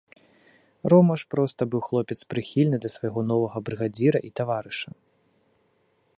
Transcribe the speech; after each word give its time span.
Рома 0.93 1.17
ж 1.21 1.27
проста 1.33 1.61
быў 1.75 1.81
хлопец 1.89 2.19
прыхільны 2.35 2.77
да 2.87 2.91
свайго 2.95 3.21
новага 3.33 3.57
брыгадзіра 3.69 4.19
і 4.31 4.35
таварыша. 4.43 4.89